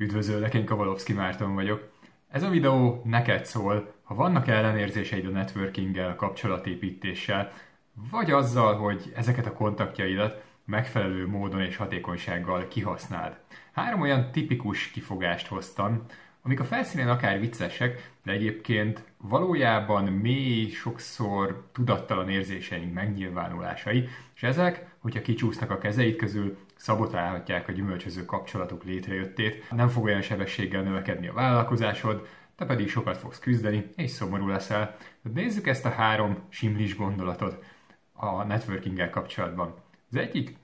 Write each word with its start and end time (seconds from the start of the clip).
Üdvözöllek, 0.00 0.54
én 0.54 0.64
Kavalowski 0.64 1.12
Márton 1.12 1.54
vagyok. 1.54 1.90
Ez 2.28 2.42
a 2.42 2.48
videó 2.48 3.02
neked 3.04 3.46
szól, 3.46 3.94
ha 4.02 4.14
vannak 4.14 4.48
ellenérzéseid 4.48 5.26
a 5.26 5.30
networkinggel, 5.30 6.16
kapcsolatépítéssel, 6.16 7.52
vagy 8.10 8.30
azzal, 8.30 8.76
hogy 8.76 9.12
ezeket 9.16 9.46
a 9.46 9.52
kontaktjaidat 9.52 10.42
megfelelő 10.64 11.26
módon 11.26 11.60
és 11.60 11.76
hatékonysággal 11.76 12.68
kihasználd. 12.68 13.36
Három 13.72 14.00
olyan 14.00 14.30
tipikus 14.32 14.90
kifogást 14.90 15.46
hoztam, 15.46 16.04
amik 16.42 16.60
a 16.60 16.64
felszínen 16.64 17.08
akár 17.08 17.40
viccesek, 17.40 18.10
de 18.24 18.32
egyébként 18.32 19.04
valójában 19.16 20.04
mély, 20.04 20.68
sokszor 20.68 21.68
tudattalan 21.72 22.28
érzéseink 22.28 22.94
megnyilvánulásai, 22.94 24.08
és 24.34 24.42
ezek, 24.42 24.86
hogyha 24.98 25.22
kicsúsznak 25.22 25.70
a 25.70 25.78
kezeid 25.78 26.16
közül, 26.16 26.56
szabotálhatják 26.76 27.68
a 27.68 27.72
gyümölcsöző 27.72 28.24
kapcsolatok 28.24 28.84
létrejöttét, 28.84 29.70
nem 29.70 29.88
fog 29.88 30.04
olyan 30.04 30.22
sebességgel 30.22 30.82
növekedni 30.82 31.28
a 31.28 31.32
vállalkozásod, 31.32 32.26
te 32.56 32.66
pedig 32.66 32.88
sokat 32.88 33.16
fogsz 33.16 33.38
küzdeni, 33.38 33.90
és 33.96 34.10
szomorú 34.10 34.48
leszel. 34.48 34.96
De 35.22 35.40
nézzük 35.40 35.66
ezt 35.66 35.84
a 35.84 35.90
három 35.90 36.38
simlis 36.48 36.96
gondolatot 36.96 37.64
a 38.12 38.44
networkinggel 38.44 39.10
kapcsolatban. 39.10 39.74
Az 40.10 40.16
egyik 40.16 40.56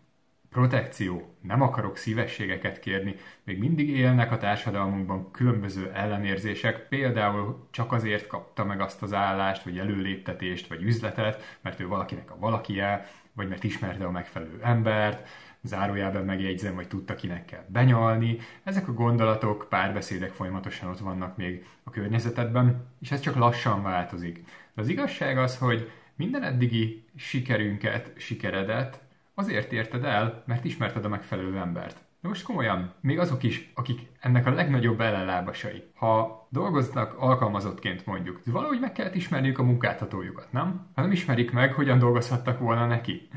protekció, 0.50 1.36
nem 1.40 1.62
akarok 1.62 1.96
szívességeket 1.96 2.78
kérni, 2.78 3.14
még 3.44 3.58
mindig 3.58 3.88
élnek 3.88 4.32
a 4.32 4.38
társadalmunkban 4.38 5.30
különböző 5.30 5.90
ellenérzések, 5.94 6.88
például 6.88 7.68
csak 7.70 7.92
azért 7.92 8.26
kapta 8.26 8.64
meg 8.64 8.80
azt 8.80 9.02
az 9.02 9.12
állást, 9.12 9.62
vagy 9.62 9.78
előléptetést, 9.78 10.68
vagy 10.68 10.82
üzletet, 10.82 11.58
mert 11.60 11.80
ő 11.80 11.86
valakinek 11.86 12.30
a 12.30 12.38
valakije, 12.38 13.06
vagy 13.32 13.48
mert 13.48 13.64
ismerte 13.64 14.04
a 14.04 14.10
megfelelő 14.10 14.60
embert, 14.62 15.28
zárójában 15.62 16.24
megjegyzem, 16.24 16.74
vagy 16.74 16.88
tudta 16.88 17.14
kinek 17.14 17.44
kell 17.44 17.64
benyalni. 17.68 18.38
Ezek 18.62 18.88
a 18.88 18.92
gondolatok, 18.92 19.66
párbeszédek 19.68 20.30
folyamatosan 20.30 20.88
ott 20.88 20.98
vannak 20.98 21.36
még 21.36 21.66
a 21.82 21.90
környezetedben, 21.90 22.86
és 23.00 23.10
ez 23.10 23.20
csak 23.20 23.36
lassan 23.36 23.82
változik. 23.82 24.44
De 24.74 24.82
az 24.82 24.88
igazság 24.88 25.38
az, 25.38 25.58
hogy 25.58 25.90
minden 26.14 26.42
eddigi 26.42 27.04
sikerünket, 27.16 28.12
sikeredet 28.16 29.00
azért 29.38 29.72
érted 29.72 30.04
el, 30.04 30.42
mert 30.46 30.64
ismerted 30.64 31.04
a 31.04 31.08
megfelelő 31.08 31.56
embert. 31.56 31.96
De 32.20 32.28
most 32.28 32.44
komolyan, 32.44 32.94
még 33.00 33.18
azok 33.18 33.42
is, 33.42 33.72
akik 33.74 34.00
ennek 34.20 34.46
a 34.46 34.50
legnagyobb 34.50 35.00
ellenlábasai. 35.00 35.82
Ha 35.94 36.46
dolgoznak 36.50 37.14
alkalmazottként 37.18 38.06
mondjuk, 38.06 38.40
valahogy 38.44 38.80
meg 38.80 38.92
kellett 38.92 39.14
ismerniük 39.14 39.58
a 39.58 39.62
munkáltatójukat, 39.62 40.52
nem? 40.52 40.86
Ha 40.94 41.02
nem 41.02 41.12
ismerik 41.12 41.52
meg, 41.52 41.72
hogyan 41.72 41.98
dolgozhattak 41.98 42.58
volna 42.58 42.86
neki 42.86 43.28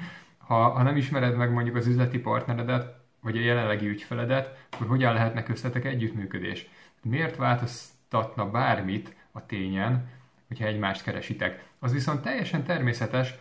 ha, 0.50 0.70
ha 0.70 0.83
nem 0.83 0.95
ismered 0.95 1.36
meg 1.36 1.52
mondjuk 1.52 1.75
az 1.75 1.88
üzleti 1.88 2.20
partneredet, 2.20 2.95
vagy 3.22 3.38
a 3.38 3.42
jelenlegi 3.42 3.88
ügyfeledet, 3.88 4.67
akkor 4.70 4.88
hogyan 4.88 5.14
lehetne 5.14 5.44
köztetek 5.44 5.86
együttműködés? 5.86 6.67
Miért 7.02 7.36
változtatna 7.36 8.50
bármit 8.50 9.16
a 9.31 9.45
tényen, 9.45 10.09
hogyha 10.47 10.66
egymást 10.66 11.03
keresitek? 11.03 11.64
Az 11.80 11.94
viszont 11.94 12.22
teljesen 12.22 12.64
természetes, 12.64 13.36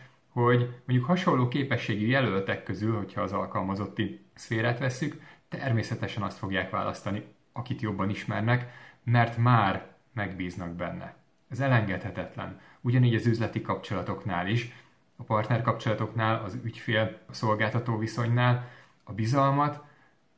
hogy 0.44 0.80
mondjuk 0.86 1.08
hasonló 1.08 1.48
képességű 1.48 2.06
jelöltek 2.06 2.62
közül, 2.62 2.96
hogyha 2.96 3.20
az 3.20 3.32
alkalmazotti 3.32 4.24
szférát 4.34 4.78
vesszük, 4.78 5.20
természetesen 5.48 6.22
azt 6.22 6.38
fogják 6.38 6.70
választani, 6.70 7.22
akit 7.52 7.80
jobban 7.80 8.10
ismernek, 8.10 8.72
mert 9.04 9.36
már 9.36 9.86
megbíznak 10.12 10.70
benne. 10.70 11.14
Ez 11.48 11.60
elengedhetetlen. 11.60 12.60
Ugyanígy 12.80 13.14
az 13.14 13.26
üzleti 13.26 13.62
kapcsolatoknál 13.62 14.48
is, 14.48 14.72
a 15.16 15.22
partnerkapcsolatoknál, 15.22 16.42
az 16.44 16.58
ügyfél 16.64 17.18
szolgáltató 17.30 17.98
viszonynál 17.98 18.68
a 19.04 19.12
bizalmat 19.12 19.82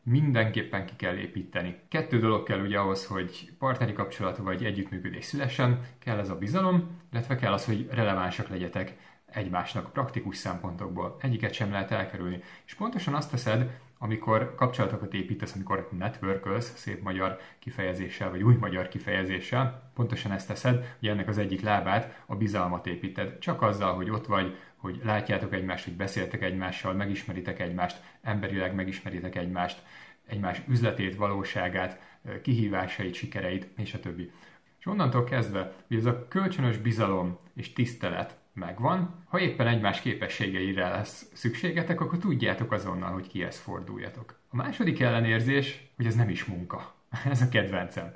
mindenképpen 0.03 0.87
ki 0.87 0.97
kell 0.97 1.17
építeni. 1.17 1.77
Kettő 1.89 2.19
dolog 2.19 2.43
kell 2.43 2.61
ugye 2.61 2.79
ahhoz, 2.79 3.07
hogy 3.07 3.53
partneri 3.59 3.93
kapcsolat 3.93 4.37
vagy 4.37 4.65
együttműködés 4.65 5.25
szülessen, 5.25 5.81
kell 5.99 6.19
ez 6.19 6.29
a 6.29 6.39
bizalom, 6.39 7.01
illetve 7.13 7.37
kell 7.37 7.53
az, 7.53 7.65
hogy 7.65 7.89
relevánsak 7.91 8.49
legyetek 8.49 8.97
egymásnak 9.33 9.93
praktikus 9.93 10.37
szempontokból. 10.37 11.17
Egyiket 11.21 11.53
sem 11.53 11.71
lehet 11.71 11.91
elkerülni. 11.91 12.43
És 12.65 12.75
pontosan 12.75 13.15
azt 13.15 13.31
teszed, 13.31 13.71
amikor 14.03 14.55
kapcsolatokat 14.55 15.15
építesz, 15.15 15.55
amikor 15.55 15.89
networkölsz, 15.99 16.77
szép 16.77 17.03
magyar 17.03 17.39
kifejezéssel, 17.59 18.31
vagy 18.31 18.43
új 18.43 18.55
magyar 18.55 18.89
kifejezéssel, 18.89 19.91
pontosan 19.95 20.33
ezt 20.33 20.49
teszed, 20.49 20.97
hogy 20.99 21.09
ennek 21.09 21.29
az 21.29 21.39
egyik 21.39 21.61
lábát, 21.61 22.23
a 22.27 22.37
bizalmat 22.37 22.87
építed. 22.87 23.39
Csak 23.39 23.63
azzal, 23.63 23.95
hogy 23.95 24.11
ott 24.11 24.27
vagy, 24.27 24.59
hogy 24.77 25.01
látjátok 25.05 25.53
egymást, 25.53 25.85
hogy 25.85 25.97
beszéltek 25.97 26.43
egymással, 26.43 26.93
megismeritek 26.93 27.61
egymást, 27.61 28.03
emberileg 28.23 28.75
megismeritek 28.75 29.37
egymást, 29.37 29.83
egymás 30.27 30.63
üzletét, 30.69 31.17
valóságát, 31.17 32.01
kihívásait, 32.43 33.15
sikereit, 33.15 33.69
és 33.77 33.95
a 33.95 34.01
többi. 34.01 34.31
És 34.79 34.87
onnantól 34.87 35.25
kezdve, 35.25 35.73
hogy 35.89 35.97
ez 35.97 36.05
a 36.05 36.29
kölcsönös 36.29 36.77
bizalom 36.77 37.39
és 37.55 37.73
tisztelet 37.73 38.40
megvan, 38.53 39.25
ha 39.29 39.41
éppen 39.41 39.67
egymás 39.67 40.01
képességeire 40.01 40.89
lesz 40.89 41.31
szükségetek, 41.33 42.01
akkor 42.01 42.19
tudjátok 42.19 42.73
azonnal, 42.73 43.13
hogy 43.13 43.27
kihez 43.27 43.59
forduljatok. 43.59 44.39
A 44.49 44.57
második 44.57 45.01
ellenérzés, 45.01 45.93
hogy 45.97 46.07
ez 46.07 46.15
nem 46.15 46.29
is 46.29 46.45
munka. 46.45 46.95
ez 47.31 47.41
a 47.41 47.49
kedvencem. 47.49 48.13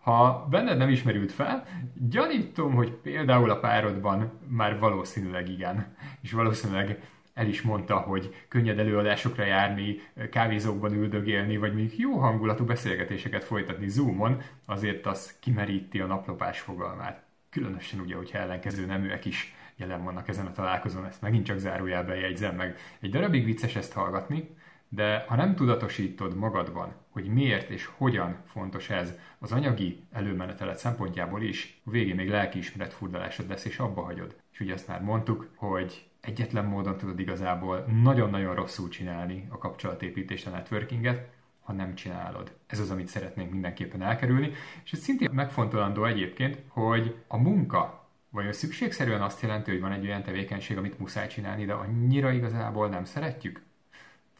Ha 0.00 0.46
benned 0.50 0.78
nem 0.78 0.88
ismerült 0.88 1.32
fel, 1.32 1.66
gyanítom, 1.94 2.74
hogy 2.74 2.90
például 2.90 3.50
a 3.50 3.58
párodban 3.58 4.38
már 4.48 4.78
valószínűleg 4.78 5.48
igen. 5.48 5.96
És 6.20 6.32
valószínűleg 6.32 7.00
el 7.34 7.46
is 7.46 7.62
mondta, 7.62 7.96
hogy 7.96 8.34
könnyed 8.48 8.78
előadásokra 8.78 9.44
járni, 9.44 9.96
kávézókban 10.30 10.92
üldögélni, 10.92 11.56
vagy 11.56 11.74
még 11.74 11.98
jó 11.98 12.18
hangulatú 12.18 12.64
beszélgetéseket 12.64 13.44
folytatni 13.44 13.88
Zoomon, 13.88 14.40
azért 14.64 15.06
az 15.06 15.36
kimeríti 15.40 16.00
a 16.00 16.06
naplopás 16.06 16.60
fogalmát. 16.60 17.22
Különösen 17.50 18.00
ugye, 18.00 18.16
hogyha 18.16 18.38
ellenkező 18.38 18.86
neműek 18.86 19.24
is 19.24 19.54
jelen 19.80 20.04
vannak 20.04 20.28
ezen 20.28 20.46
a 20.46 20.52
találkozón, 20.52 21.06
ezt 21.06 21.20
megint 21.20 21.44
csak 21.44 21.58
zárójelben 21.58 22.16
jegyzem 22.16 22.56
meg. 22.56 22.76
Egy 23.00 23.10
darabig 23.10 23.44
vicces 23.44 23.76
ezt 23.76 23.92
hallgatni, 23.92 24.56
de 24.88 25.24
ha 25.28 25.36
nem 25.36 25.54
tudatosítod 25.54 26.36
magadban, 26.36 26.94
hogy 27.10 27.26
miért 27.26 27.70
és 27.70 27.88
hogyan 27.96 28.36
fontos 28.46 28.90
ez 28.90 29.14
az 29.38 29.52
anyagi 29.52 30.02
előmenetelet 30.12 30.78
szempontjából 30.78 31.42
is, 31.42 31.80
a 31.84 31.90
végén 31.90 32.14
még 32.14 32.28
lelkiismeret 32.28 32.92
furdalásod 32.92 33.48
lesz, 33.48 33.64
és 33.64 33.78
abba 33.78 34.02
hagyod. 34.02 34.36
És 34.52 34.60
ugye 34.60 34.74
azt 34.74 34.88
már 34.88 35.02
mondtuk, 35.02 35.50
hogy 35.54 36.08
egyetlen 36.20 36.64
módon 36.64 36.96
tudod 36.96 37.18
igazából 37.18 37.86
nagyon-nagyon 38.02 38.54
rosszul 38.54 38.88
csinálni 38.88 39.46
a 39.50 39.58
kapcsolatépítést, 39.58 40.46
a 40.46 40.50
networkinget, 40.50 41.28
ha 41.60 41.72
nem 41.72 41.94
csinálod. 41.94 42.52
Ez 42.66 42.78
az, 42.78 42.90
amit 42.90 43.08
szeretnénk 43.08 43.50
mindenképpen 43.50 44.02
elkerülni. 44.02 44.52
És 44.84 44.92
ez 44.92 44.98
szintén 44.98 45.30
megfontolandó 45.32 46.04
egyébként, 46.04 46.58
hogy 46.68 47.16
a 47.26 47.36
munka 47.36 48.08
vajon 48.30 48.52
szükségszerűen 48.52 49.22
azt 49.22 49.42
jelenti, 49.42 49.70
hogy 49.70 49.80
van 49.80 49.92
egy 49.92 50.06
olyan 50.06 50.22
tevékenység, 50.22 50.76
amit 50.76 50.98
muszáj 50.98 51.26
csinálni, 51.26 51.64
de 51.64 51.72
annyira 51.72 52.30
igazából 52.30 52.88
nem 52.88 53.04
szeretjük? 53.04 53.62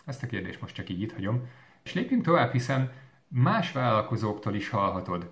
Ezt 0.05 0.23
a 0.23 0.27
kérdést 0.27 0.61
most 0.61 0.75
csak 0.75 0.89
így 0.89 1.01
itt 1.01 1.13
hagyom. 1.13 1.49
És 1.83 1.95
lépjünk 1.95 2.25
tovább, 2.25 2.53
hiszen 2.53 2.93
más 3.29 3.73
vállalkozóktól 3.73 4.55
is 4.55 4.69
hallhatod, 4.69 5.31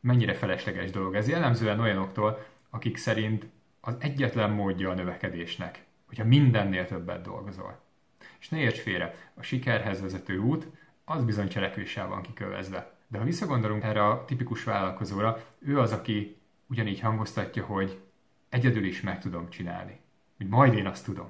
mennyire 0.00 0.34
felesleges 0.34 0.90
dolog. 0.90 1.14
Ez 1.14 1.28
jellemzően 1.28 1.80
olyanoktól, 1.80 2.46
akik 2.70 2.96
szerint 2.96 3.46
az 3.80 3.96
egyetlen 3.98 4.50
módja 4.50 4.90
a 4.90 4.94
növekedésnek, 4.94 5.84
hogyha 6.06 6.24
mindennél 6.24 6.86
többet 6.86 7.22
dolgozol. 7.22 7.80
És 8.40 8.48
ne 8.48 8.58
érts 8.58 8.80
félre, 8.80 9.14
a 9.34 9.42
sikerhez 9.42 10.00
vezető 10.00 10.38
út 10.38 10.66
az 11.04 11.24
bizony 11.24 11.48
cselekvéssel 11.48 12.08
van 12.08 12.22
kikövezve. 12.22 12.94
De 13.08 13.18
ha 13.18 13.24
visszagondolunk 13.24 13.82
erre 13.82 14.06
a 14.06 14.24
tipikus 14.24 14.64
vállalkozóra, 14.64 15.44
ő 15.58 15.78
az, 15.78 15.92
aki 15.92 16.36
ugyanígy 16.66 17.00
hangoztatja, 17.00 17.64
hogy 17.64 18.00
egyedül 18.48 18.84
is 18.84 19.00
meg 19.00 19.20
tudom 19.20 19.50
csinálni. 19.50 20.00
Hogy 20.36 20.48
majd 20.48 20.74
én 20.74 20.86
azt 20.86 21.04
tudom 21.04 21.28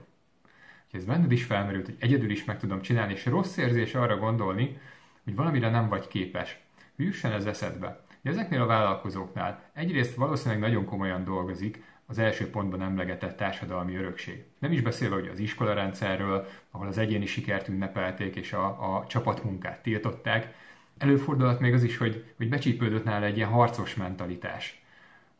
hogy 0.90 1.00
ez 1.00 1.06
benned 1.06 1.32
is 1.32 1.44
felmerült, 1.44 1.84
hogy 1.86 1.96
egyedül 1.98 2.30
is 2.30 2.44
meg 2.44 2.58
tudom 2.58 2.80
csinálni, 2.80 3.12
és 3.12 3.26
rossz 3.26 3.56
érzés 3.56 3.94
arra 3.94 4.16
gondolni, 4.16 4.78
hogy 5.24 5.34
valamire 5.34 5.70
nem 5.70 5.88
vagy 5.88 6.08
képes. 6.08 6.58
Jusson 6.96 7.32
ez 7.32 7.46
eszedbe. 7.46 8.04
De 8.20 8.30
ezeknél 8.30 8.62
a 8.62 8.66
vállalkozóknál 8.66 9.62
egyrészt 9.72 10.14
valószínűleg 10.14 10.60
nagyon 10.60 10.84
komolyan 10.84 11.24
dolgozik 11.24 11.82
az 12.06 12.18
első 12.18 12.50
pontban 12.50 12.82
emlegetett 12.82 13.36
társadalmi 13.36 13.96
örökség. 13.96 14.44
Nem 14.58 14.72
is 14.72 14.80
beszélve 14.80 15.16
ugye 15.16 15.30
az 15.30 15.38
iskolarendszerről, 15.38 16.46
ahol 16.70 16.86
az 16.86 16.98
egyéni 16.98 17.26
sikert 17.26 17.68
ünnepelték 17.68 18.36
és 18.36 18.52
a, 18.52 18.66
a 18.96 19.06
csapatmunkát 19.06 19.82
tiltották. 19.82 20.54
Előfordulhat 20.98 21.60
még 21.60 21.74
az 21.74 21.82
is, 21.82 21.96
hogy, 21.96 22.24
hogy 22.36 22.48
becsípődött 22.48 23.04
nála 23.04 23.24
egy 23.24 23.36
ilyen 23.36 23.48
harcos 23.48 23.94
mentalitás, 23.94 24.82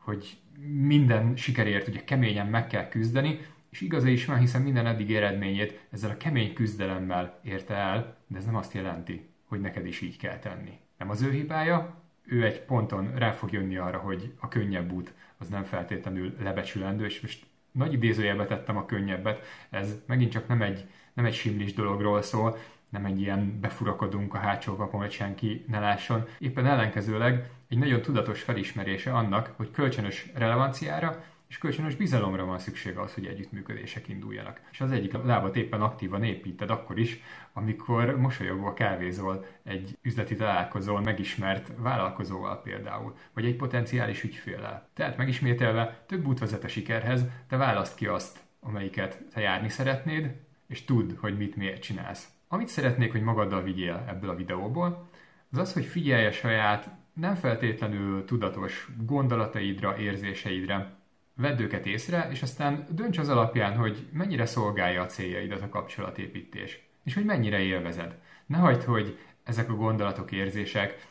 hogy 0.06 0.37
minden 0.81 1.37
sikerért 1.37 1.88
ugye 1.88 2.05
keményen 2.05 2.47
meg 2.47 2.67
kell 2.67 2.88
küzdeni, 2.88 3.38
és 3.70 3.81
igaza 3.81 4.08
is 4.08 4.25
van, 4.25 4.38
hiszen 4.38 4.62
minden 4.62 4.87
eddig 4.87 5.14
eredményét 5.14 5.87
ezzel 5.91 6.11
a 6.11 6.17
kemény 6.17 6.53
küzdelemmel 6.53 7.41
érte 7.43 7.75
el, 7.75 8.17
de 8.26 8.38
ez 8.38 8.44
nem 8.44 8.56
azt 8.56 8.73
jelenti, 8.73 9.29
hogy 9.44 9.61
neked 9.61 9.87
is 9.87 10.00
így 10.00 10.17
kell 10.17 10.38
tenni. 10.38 10.79
Nem 10.99 11.11
az 11.11 11.23
ő 11.23 11.31
hibája, 11.31 12.03
ő 12.25 12.44
egy 12.44 12.61
ponton 12.61 13.14
rá 13.14 13.31
fog 13.31 13.53
jönni 13.53 13.76
arra, 13.76 13.99
hogy 13.99 14.32
a 14.41 14.49
könnyebb 14.49 14.93
út 14.93 15.12
az 15.38 15.49
nem 15.49 15.64
feltétlenül 15.64 16.37
lebecsülendő, 16.41 17.05
és 17.05 17.20
most 17.20 17.47
nagy 17.73 17.93
idézőjelbe 17.93 18.47
tettem 18.47 18.76
a 18.76 18.87
könnyebbet, 18.87 19.44
ez 19.70 20.02
megint 20.06 20.31
csak 20.31 20.49
nem 20.49 20.62
egy, 20.62 20.85
nem 21.14 21.25
egy 21.25 21.35
simlis 21.35 21.75
dologról 21.75 22.23
szól, 22.23 22.59
nem 22.88 23.05
egy 23.05 23.21
ilyen 23.21 23.61
befurakodunk 23.61 24.35
a 24.35 24.38
hátsó 24.38 24.77
kapon, 24.77 25.00
hogy 25.00 25.11
senki 25.11 25.65
ne 25.69 25.79
lásson. 25.79 26.25
Éppen 26.38 26.67
ellenkezőleg 26.67 27.50
egy 27.69 27.79
nagyon 27.79 28.03
tudatos 28.03 28.43
felismerése 28.43 29.12
annak, 29.12 29.53
hogy 29.56 29.71
kölcsönös 29.71 30.31
relevanciára 30.35 31.25
és 31.49 31.59
kölcsönös 31.59 31.94
bizalomra 31.94 32.44
van 32.44 32.59
szükség 32.59 32.97
az, 32.97 33.15
hogy 33.15 33.27
együttműködések 33.27 34.09
induljanak. 34.09 34.61
És 34.71 34.81
az 34.81 34.91
egyik 34.91 35.12
lábat 35.25 35.56
éppen 35.56 35.81
aktívan 35.81 36.25
építed 36.25 36.71
akkor 36.71 36.99
is, 36.99 37.21
amikor 37.53 38.17
mosolyogva 38.19 38.75
kávézol 38.75 39.44
egy 39.62 39.99
üzleti 40.03 40.35
találkozón 40.35 41.03
megismert 41.03 41.73
vállalkozóval 41.77 42.62
például, 42.62 43.17
vagy 43.33 43.44
egy 43.44 43.56
potenciális 43.56 44.23
ügyféllel. 44.23 44.88
Tehát 44.94 45.17
megismételve, 45.17 46.05
több 46.06 46.27
út 46.27 46.38
vezet 46.38 46.65
a 46.65 46.69
sikerhez, 46.69 47.25
te 47.49 47.56
választ 47.56 47.97
ki 47.97 48.06
azt, 48.06 48.38
amelyiket 48.61 49.23
te 49.33 49.41
járni 49.41 49.69
szeretnéd, 49.69 50.35
és 50.67 50.85
tudd, 50.85 51.11
hogy 51.21 51.37
mit 51.37 51.56
miért 51.56 51.83
csinálsz. 51.83 52.36
Amit 52.49 52.69
szeretnék, 52.69 53.13
hogy 53.13 53.23
magaddal 53.23 53.63
vigyél 53.63 54.05
ebből 54.09 54.31
a 54.31 54.35
videóból, 54.35 55.09
az 55.53 55.59
az, 55.59 55.73
hogy 55.73 55.85
figyelj 55.85 56.27
a 56.27 56.33
saját 56.33 56.91
nem 57.13 57.35
feltétlenül 57.35 58.25
tudatos 58.25 58.89
gondolataidra, 59.07 59.99
érzéseidre, 59.99 60.97
vedd 61.35 61.61
őket 61.61 61.87
észre, 61.87 62.29
és 62.31 62.43
aztán 62.43 62.87
dönts 62.91 63.19
az 63.19 63.29
alapján, 63.29 63.77
hogy 63.77 64.07
mennyire 64.13 64.47
szolgálja 64.47 65.03
a 65.03 65.07
céljaidat 65.07 65.63
a 65.63 65.69
kapcsolatépítés, 65.69 66.89
és 67.05 67.15
hogy 67.15 67.25
mennyire 67.25 67.59
élvezed. 67.59 68.19
Ne 68.47 68.57
hagyd, 68.57 68.83
hogy 68.83 69.19
ezek 69.45 69.71
a 69.71 69.75
gondolatok, 69.75 70.33
érzések, 70.33 71.07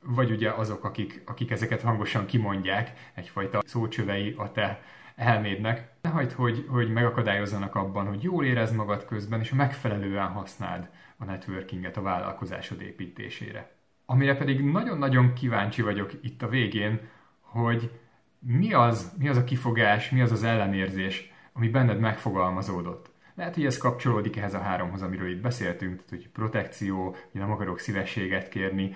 vagy 0.00 0.30
ugye 0.30 0.50
azok, 0.50 0.84
akik, 0.84 1.22
akik 1.26 1.50
ezeket 1.50 1.82
hangosan 1.82 2.26
kimondják, 2.26 3.10
egyfajta 3.14 3.62
szócsövei 3.66 4.34
a 4.38 4.52
te 4.52 4.82
elmédnek, 5.16 5.92
ne 6.02 6.08
hagyd, 6.08 6.32
hogy, 6.32 6.66
hogy 6.68 6.92
megakadályozzanak 6.92 7.74
abban, 7.74 8.06
hogy 8.06 8.22
jól 8.22 8.44
érezd 8.44 8.74
magad 8.74 9.04
közben, 9.04 9.40
és 9.40 9.52
megfelelően 9.52 10.28
használd 10.28 10.88
a 11.16 11.24
networkinget 11.24 11.96
a 11.96 12.02
vállalkozásod 12.02 12.80
építésére. 12.80 13.70
Amire 14.06 14.36
pedig 14.36 14.60
nagyon-nagyon 14.60 15.32
kíváncsi 15.32 15.82
vagyok 15.82 16.12
itt 16.22 16.42
a 16.42 16.48
végén, 16.48 17.00
hogy 17.40 17.90
mi 18.38 18.72
az, 18.72 19.14
mi 19.18 19.28
az 19.28 19.36
a 19.36 19.44
kifogás, 19.44 20.10
mi 20.10 20.20
az 20.20 20.32
az 20.32 20.42
ellenérzés, 20.42 21.32
ami 21.52 21.68
benned 21.68 21.98
megfogalmazódott. 21.98 23.10
Lehet, 23.34 23.54
hogy 23.54 23.64
ez 23.64 23.76
kapcsolódik 23.76 24.36
ehhez 24.36 24.54
a 24.54 24.58
háromhoz, 24.58 25.02
amiről 25.02 25.30
itt 25.30 25.40
beszéltünk, 25.40 25.94
tehát, 25.94 26.08
hogy 26.08 26.28
protekció, 26.28 27.04
hogy 27.10 27.40
nem 27.40 27.50
akarok 27.50 27.78
szívességet 27.78 28.48
kérni, 28.48 28.94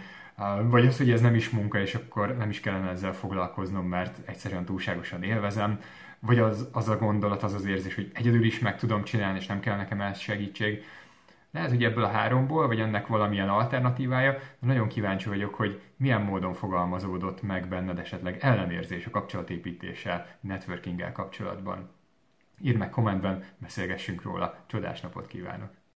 vagy 0.63 0.87
az, 0.87 0.97
hogy 0.97 1.11
ez 1.11 1.21
nem 1.21 1.35
is 1.35 1.51
munka, 1.51 1.81
és 1.81 1.95
akkor 1.95 2.37
nem 2.37 2.51
is 2.51 2.61
kellene 2.61 2.91
ezzel 2.91 3.13
foglalkoznom, 3.13 3.87
mert 3.87 4.29
egyszerűen 4.29 4.65
túlságosan 4.65 5.23
élvezem, 5.23 5.81
vagy 6.19 6.39
az, 6.39 6.69
az 6.73 6.89
a 6.89 6.97
gondolat, 6.97 7.43
az 7.43 7.55
az 7.55 7.65
érzés, 7.65 7.95
hogy 7.95 8.11
egyedül 8.15 8.45
is 8.45 8.59
meg 8.59 8.79
tudom 8.79 9.05
csinálni, 9.05 9.39
és 9.39 9.47
nem 9.47 9.61
kell 9.61 9.77
nekem 9.77 10.01
ez 10.01 10.19
segítség. 10.19 10.85
Lehet, 11.51 11.71
hogy 11.71 11.85
ebből 11.85 12.05
a 12.05 12.09
háromból, 12.11 12.67
vagy 12.67 12.81
ennek 12.81 13.07
valamilyen 13.07 13.49
alternatívája, 13.49 14.33
de 14.33 14.67
nagyon 14.67 14.89
kíváncsi 14.89 15.29
vagyok, 15.29 15.55
hogy 15.55 15.81
milyen 15.97 16.23
módon 16.23 16.55
fogalmazódott 16.55 17.43
meg 17.43 17.69
benned 17.69 17.99
esetleg 17.99 18.37
ellenérzés 18.41 19.07
a 19.07 19.11
kapcsolatépítéssel, 19.11 20.27
networkinggel 20.41 21.13
kapcsolatban. 21.13 21.91
Írd 22.61 22.79
meg 22.79 22.91
kommentben, 22.91 23.45
beszélgessünk 23.59 24.23
róla. 24.23 24.65
Csodás 24.67 25.01
napot 25.01 25.27
kívánok! 25.27 25.79